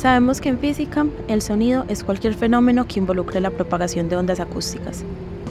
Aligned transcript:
Sabemos 0.00 0.40
que 0.40 0.48
en 0.48 0.58
física 0.58 1.04
el 1.28 1.42
sonido 1.42 1.84
es 1.88 2.02
cualquier 2.04 2.32
fenómeno 2.32 2.86
que 2.86 2.98
involucre 2.98 3.38
la 3.38 3.50
propagación 3.50 4.08
de 4.08 4.16
ondas 4.16 4.40
acústicas, 4.40 5.04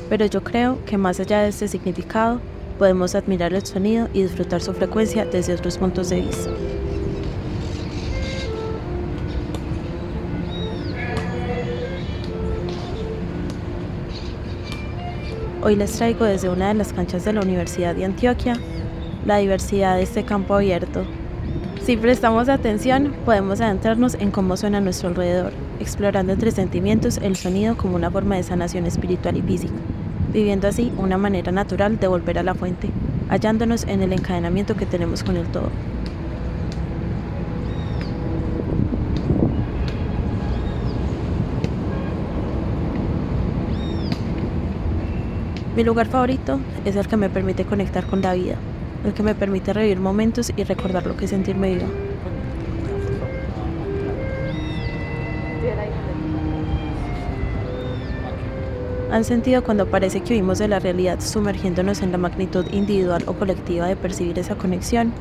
pero 0.10 0.26
yo 0.26 0.44
creo 0.44 0.84
que 0.86 0.98
más 0.98 1.20
allá 1.20 1.42
de 1.42 1.50
este 1.50 1.68
significado, 1.68 2.42
podemos 2.80 3.14
admirar 3.14 3.54
el 3.54 3.64
sonido 3.64 4.10
y 4.12 4.24
disfrutar 4.24 4.60
su 4.60 4.74
frecuencia 4.74 5.24
desde 5.24 5.54
otros 5.54 5.78
puntos 5.78 6.10
de 6.10 6.22
vista. 6.22 6.50
Hoy 15.62 15.76
les 15.76 15.92
traigo 15.92 16.26
desde 16.26 16.50
una 16.50 16.70
de 16.70 16.74
las 16.74 16.92
canchas 16.92 17.24
de 17.24 17.34
la 17.34 17.42
Universidad 17.42 17.94
de 17.94 18.06
Antioquia 18.06 18.56
la 19.28 19.38
diversidad 19.38 19.98
de 19.98 20.02
este 20.02 20.26
campo 20.26 20.56
abierto. 20.56 21.06
Si 21.84 21.98
prestamos 21.98 22.50
atención, 22.50 23.16
podemos 23.26 23.62
adentrarnos 23.62 24.14
en 24.16 24.30
cómo 24.32 24.58
suena 24.58 24.78
a 24.78 24.82
nuestro 24.82 25.10
alrededor, 25.10 25.54
explorando 25.80 26.34
entre 26.34 26.52
sentimientos 26.52 27.18
el 27.18 27.36
sonido 27.36 27.78
como 27.78 27.96
una 27.96 28.12
forma 28.12 28.36
de 28.36 28.44
sanación 28.44 28.86
espiritual 28.86 29.38
y 29.38 29.42
física, 29.42 29.74
viviendo 30.32 30.68
así 30.68 30.94
una 30.98 31.18
manera 31.18 31.52
natural 31.52 31.98
de 32.00 32.08
volver 32.08 32.38
a 32.38 32.44
la 32.44 32.54
fuente, 32.54 32.92
hallándonos 33.30 33.86
en 33.86 34.04
el 34.04 34.14
encadenamiento 34.14 34.76
que 34.76 34.86
tenemos 34.86 35.24
con 35.24 35.38
el 35.38 35.48
todo. 35.48 35.72
Mi 45.76 45.84
lugar 45.84 46.08
favorito 46.08 46.60
es 46.84 46.96
el 46.98 47.08
que 47.08 47.18
me 47.18 47.30
permite 47.30 47.66
conectar 47.66 48.06
con 48.06 48.22
la 48.22 48.34
vida, 48.34 48.58
el 49.04 49.14
que 49.14 49.24
me 49.24 49.36
permite 49.36 49.74
revivir 49.74 50.00
momentos 50.00 50.52
y 50.56 50.64
recordar 50.64 51.06
lo 51.06 51.16
que 51.16 51.28
sentirme 51.28 51.76
viva. 51.76 51.88
¿Han 59.12 59.24
sentido 59.24 59.64
cuando 59.64 59.88
parece 59.90 60.22
que 60.22 60.34
huimos 60.36 60.60
de 60.60 60.68
la 60.68 60.80
realidad 60.80 61.20
sumergiéndonos 61.20 62.04
en 62.04 62.12
la 62.12 62.20
magnitud 62.20 62.68
individual 62.72 63.24
o 63.26 63.34
colectiva 63.34 63.88
de 63.88 63.96
percibir 63.96 64.38
esa 64.38 64.56
conexión? 64.56 65.14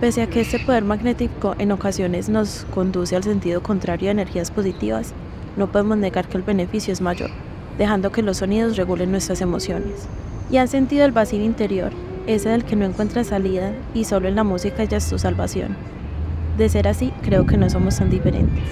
Pese 0.00 0.22
a 0.22 0.26
que 0.28 0.40
este 0.40 0.58
poder 0.58 0.82
magnético 0.82 1.54
en 1.58 1.72
ocasiones 1.72 2.30
nos 2.30 2.64
conduce 2.72 3.16
al 3.16 3.22
sentido 3.22 3.62
contrario 3.62 4.06
de 4.06 4.12
energías 4.12 4.50
positivas, 4.50 5.12
no 5.58 5.70
podemos 5.70 5.98
negar 5.98 6.26
que 6.26 6.38
el 6.38 6.42
beneficio 6.42 6.90
es 6.90 7.02
mayor, 7.02 7.28
dejando 7.76 8.10
que 8.10 8.22
los 8.22 8.38
sonidos 8.38 8.78
regulen 8.78 9.10
nuestras 9.10 9.42
emociones. 9.42 10.06
¿Y 10.50 10.56
han 10.56 10.68
sentido 10.68 11.04
el 11.04 11.12
vacío 11.12 11.44
interior, 11.44 11.92
ese 12.26 12.48
del 12.48 12.64
que 12.64 12.76
no 12.76 12.86
encuentra 12.86 13.24
salida 13.24 13.72
y 13.92 14.04
solo 14.04 14.26
en 14.26 14.36
la 14.36 14.42
música 14.42 14.84
ya 14.84 14.96
es 14.96 15.10
tu 15.10 15.18
salvación? 15.18 15.76
De 16.56 16.70
ser 16.70 16.88
así, 16.88 17.12
creo 17.20 17.44
que 17.44 17.58
no 17.58 17.68
somos 17.68 17.98
tan 17.98 18.08
diferentes. 18.08 18.64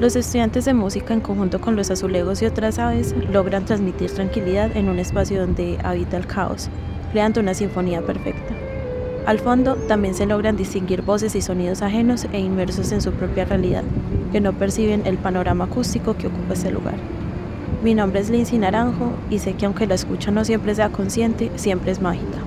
Los 0.00 0.16
estudiantes 0.16 0.64
de 0.64 0.72
música 0.72 1.12
en 1.12 1.20
conjunto 1.20 1.60
con 1.60 1.76
los 1.76 1.90
azulejos 1.90 2.40
y 2.40 2.46
otras 2.46 2.78
aves 2.78 3.14
logran 3.30 3.66
transmitir 3.66 4.10
tranquilidad 4.10 4.74
en 4.74 4.88
un 4.88 4.98
espacio 4.98 5.38
donde 5.38 5.76
habita 5.84 6.16
el 6.16 6.26
caos, 6.26 6.70
creando 7.12 7.38
una 7.42 7.52
sinfonía 7.52 8.00
perfecta. 8.00 8.54
Al 9.26 9.40
fondo 9.40 9.74
también 9.74 10.14
se 10.14 10.24
logran 10.24 10.56
distinguir 10.56 11.02
voces 11.02 11.34
y 11.34 11.42
sonidos 11.42 11.82
ajenos 11.82 12.26
e 12.32 12.40
inmersos 12.40 12.92
en 12.92 13.02
su 13.02 13.12
propia 13.12 13.44
realidad, 13.44 13.84
que 14.32 14.40
no 14.40 14.54
perciben 14.54 15.06
el 15.06 15.18
panorama 15.18 15.64
acústico 15.64 16.16
que 16.16 16.28
ocupa 16.28 16.54
este 16.54 16.70
lugar. 16.70 16.96
Mi 17.84 17.94
nombre 17.94 18.20
es 18.20 18.30
Lindsay 18.30 18.58
Naranjo 18.58 19.12
y 19.28 19.38
sé 19.38 19.52
que 19.52 19.66
aunque 19.66 19.86
la 19.86 19.96
escucha 19.96 20.30
no 20.30 20.46
siempre 20.46 20.74
sea 20.74 20.88
consciente, 20.88 21.50
siempre 21.56 21.92
es 21.92 22.00
mágica. 22.00 22.38